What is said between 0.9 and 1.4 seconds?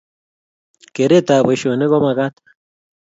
Keret